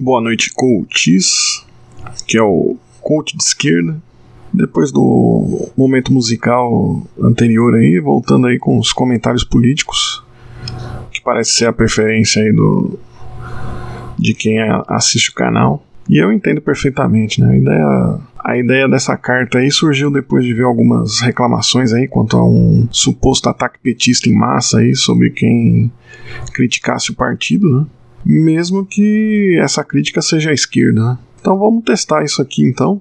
[0.00, 1.66] Boa noite, coaches.
[2.24, 4.00] Que é o coach de esquerda.
[4.54, 10.22] Depois do momento musical anterior aí, voltando aí com os comentários políticos,
[11.10, 12.96] que parece ser a preferência aí do
[14.16, 15.84] de quem assiste o canal.
[16.08, 17.50] E eu entendo perfeitamente, né?
[17.50, 22.36] A ideia, a ideia dessa carta aí surgiu depois de ver algumas reclamações aí quanto
[22.36, 25.90] a um suposto ataque petista em massa aí sobre quem
[26.52, 27.86] criticasse o partido, né?
[28.24, 31.18] Mesmo que essa crítica seja à esquerda, né?
[31.40, 33.00] Então vamos testar isso aqui então.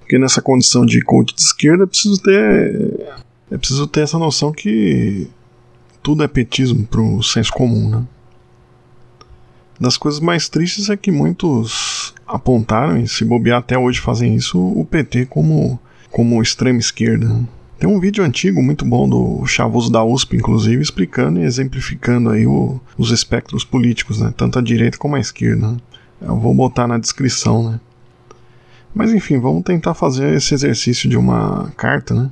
[0.00, 3.06] Porque nessa condição de coach de esquerda é preciso ter.
[3.50, 5.28] É preciso ter essa noção que
[6.02, 8.04] tudo é petismo pro senso comum, né?
[9.80, 14.58] Das coisas mais tristes é que muitos apontaram, e se bobear até hoje fazem isso,
[14.58, 15.78] o PT como,
[16.10, 17.40] como extrema esquerda.
[17.78, 22.44] Tem um vídeo antigo muito bom do Chavoso da USP, inclusive, explicando e exemplificando aí
[22.44, 24.34] o, os espectros políticos, né?
[24.36, 25.76] tanto a direita como a esquerda.
[26.20, 27.80] Eu vou botar na descrição, né?
[28.92, 32.30] Mas enfim, vamos tentar fazer esse exercício de uma carta, né?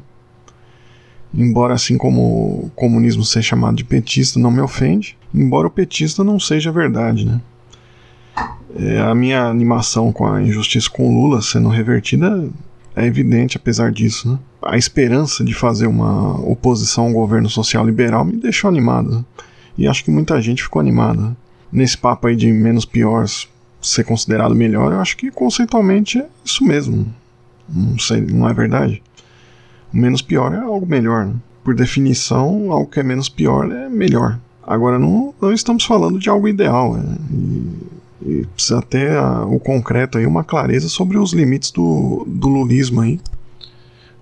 [1.33, 2.21] Embora assim como
[2.65, 7.25] o comunismo ser chamado de petista não me ofende, embora o petista não seja verdade,
[7.25, 7.41] né?
[8.75, 12.49] É, a minha animação com a injustiça com Lula sendo revertida
[12.97, 14.33] é evidente, apesar disso.
[14.33, 14.39] Né?
[14.67, 19.25] A esperança de fazer uma oposição ao governo social liberal me deixou animado.
[19.79, 21.37] E acho que muita gente ficou animada.
[21.71, 23.27] Nesse papo aí de menos pior
[23.81, 27.07] ser considerado melhor, eu acho que conceitualmente é isso mesmo.
[27.69, 29.03] Não sei, não é verdade?
[29.93, 31.27] O menos pior é algo melhor.
[31.27, 31.35] Né?
[31.63, 34.39] Por definição, algo que é menos pior é melhor.
[34.67, 36.95] Agora, não, não estamos falando de algo ideal.
[36.95, 37.17] Né?
[37.31, 42.49] E e precisa ter a, o concreto aí, uma clareza sobre os limites do, do
[42.49, 43.21] lulismo aí,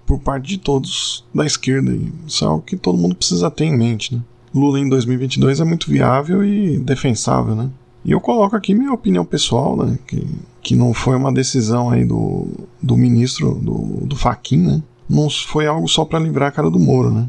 [0.06, 1.90] por parte de todos da esquerda.
[1.90, 2.12] Aí.
[2.26, 4.14] Isso é algo que todo mundo precisa ter em mente.
[4.14, 4.22] Né?
[4.54, 7.70] Lula em 2022 é muito viável e defensável, né?
[8.04, 9.98] E eu coloco aqui minha opinião pessoal, né?
[10.06, 10.26] Que,
[10.62, 12.46] que não foi uma decisão aí do,
[12.80, 14.16] do ministro, do, do
[14.58, 14.82] né?
[15.08, 17.28] Não foi algo só para livrar a cara do Moro, né?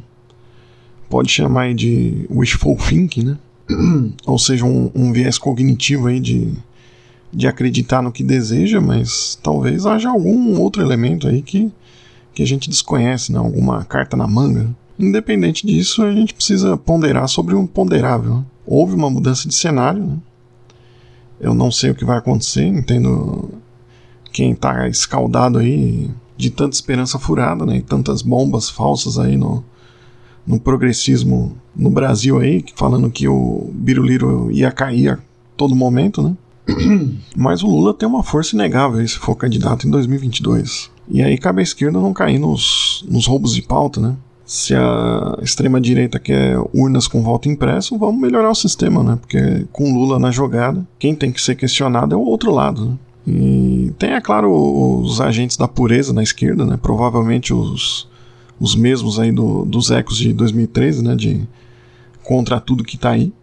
[1.10, 3.38] Pode chamar de wishful thinking, né?
[4.26, 6.54] ou seja, um, um, viés cognitivo aí de,
[7.32, 11.72] de acreditar no que deseja, mas talvez haja algum outro elemento aí que,
[12.36, 13.40] que a gente desconhece, né?
[13.40, 14.70] alguma carta na manga.
[15.00, 18.36] Independente disso, a gente precisa ponderar sobre um ponderável.
[18.36, 18.46] Né?
[18.68, 20.18] Houve uma mudança de cenário, né?
[21.40, 23.50] eu não sei o que vai acontecer, entendo
[24.32, 27.78] quem está escaldado aí de tanta esperança furada, né?
[27.78, 29.64] E tantas bombas falsas aí no,
[30.46, 35.20] no progressismo no Brasil aí, falando que o Biruliro ia cair a
[35.56, 36.36] todo momento, né?
[37.36, 40.92] Mas o Lula tem uma força inegável se for candidato em 2022.
[41.08, 44.16] E aí cabe à esquerda não cair nos, nos roubos de pauta, né?
[44.46, 49.18] Se a extrema-direita quer urnas com voto impresso, vamos melhorar o sistema, né?
[49.20, 52.98] Porque com Lula na jogada, quem tem que ser questionado é o outro lado, né?
[53.28, 54.52] E tem, é claro,
[55.02, 56.78] os agentes da pureza na esquerda, né?
[56.80, 58.08] Provavelmente os,
[58.60, 61.42] os mesmos aí do, dos ecos de 2013, né, de
[62.24, 63.34] contra tudo que tá aí,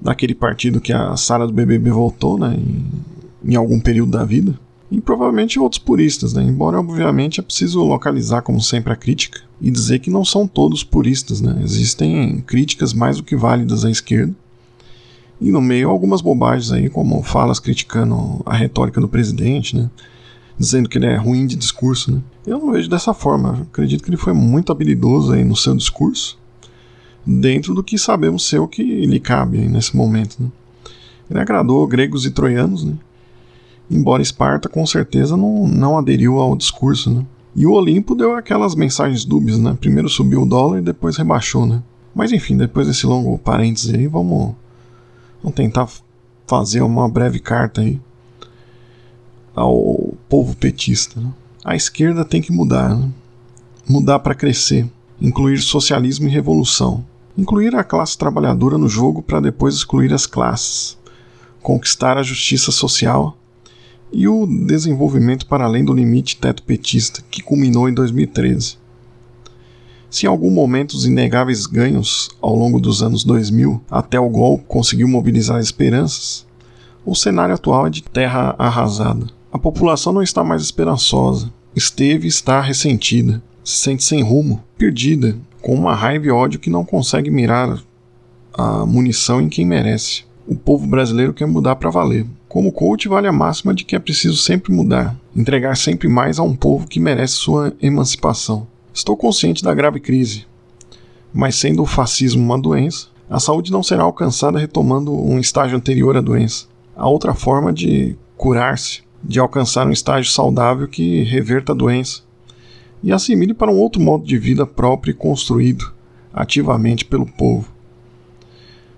[0.00, 4.58] daquele partido que a Sara do BBB voltou, né, em, em, algum período da vida,
[4.90, 9.70] e provavelmente outros puristas, né, embora obviamente é preciso localizar como sempre a crítica e
[9.70, 14.34] dizer que não são todos puristas, né, existem críticas mais do que válidas à esquerda,
[15.40, 19.90] e no meio algumas bobagens aí, como falas criticando a retórica do presidente, né,
[20.58, 22.20] dizendo que ele é ruim de discurso, né?
[22.46, 23.56] Eu não vejo dessa forma.
[23.58, 26.38] Eu acredito que ele foi muito habilidoso aí no seu discurso,
[27.26, 30.48] dentro do que sabemos ser o que lhe cabe nesse momento, né?
[31.30, 32.94] Ele agradou gregos e troianos, né?
[33.90, 37.24] Embora Esparta com certeza não, não aderiu ao discurso, né?
[37.56, 39.76] E o Olimpo deu aquelas mensagens dúbias, né?
[39.78, 41.82] Primeiro subiu o dólar e depois rebaixou, né?
[42.14, 44.54] Mas enfim, depois desse longo parênteses aí, vamos,
[45.42, 45.88] vamos tentar
[46.46, 48.00] fazer uma breve carta aí
[49.54, 51.20] ao povo petista.
[51.20, 51.32] Né?
[51.64, 53.10] A esquerda tem que mudar, né?
[53.88, 54.88] mudar para crescer,
[55.20, 57.04] incluir socialismo e revolução,
[57.36, 60.98] incluir a classe trabalhadora no jogo para depois excluir as classes,
[61.62, 63.36] conquistar a justiça social
[64.12, 68.76] e o desenvolvimento para além do limite teto petista que culminou em 2013.
[70.10, 74.64] Se em algum momento os inegáveis ganhos ao longo dos anos 2000 até o golpe
[74.68, 76.46] conseguiu mobilizar esperanças,
[77.04, 79.26] o cenário atual é de terra arrasada.
[79.52, 81.52] A população não está mais esperançosa.
[81.76, 83.42] Esteve e está ressentida.
[83.62, 87.82] Se sente sem rumo, perdida, com uma raiva e ódio que não consegue mirar
[88.52, 90.24] a munição em quem merece.
[90.46, 92.26] O povo brasileiro quer mudar para valer.
[92.54, 96.44] Como coach, vale a máxima de que é preciso sempre mudar, entregar sempre mais a
[96.44, 98.64] um povo que merece sua emancipação.
[98.92, 100.46] Estou consciente da grave crise,
[101.32, 106.16] mas sendo o fascismo uma doença, a saúde não será alcançada retomando um estágio anterior
[106.16, 106.68] à doença.
[106.94, 112.22] a outra forma de curar-se, de alcançar um estágio saudável que reverta a doença
[113.02, 115.92] e assimile para um outro modo de vida próprio e construído
[116.32, 117.73] ativamente pelo povo.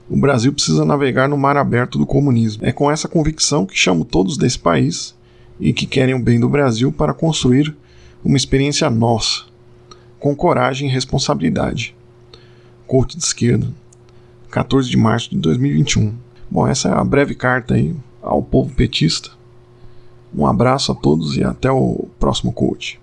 [0.08, 2.64] O Brasil precisa navegar no mar aberto do comunismo.
[2.64, 5.14] É com essa convicção que chamo todos desse país
[5.58, 7.74] e que querem o bem do Brasil para construir
[8.24, 9.44] uma experiência nossa,
[10.20, 11.94] com coragem e responsabilidade.
[12.86, 13.66] Corte de esquerda,
[14.50, 16.14] 14 de março de 2021.
[16.48, 19.30] Bom, essa é a breve carta aí ao povo petista.
[20.32, 23.00] Um abraço a todos e até o próximo coach.